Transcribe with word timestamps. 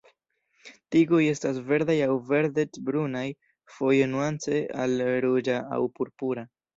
Tigoj 0.93 1.17
estas 1.31 1.57
verdaj 1.67 1.97
aŭ 2.05 2.15
verdec-brunaj, 2.29 3.21
foje 3.75 4.07
nuance 4.15 4.57
al 4.85 4.97
ruĝa 5.27 5.59
aŭ 5.77 5.79
purpura. 5.99 6.47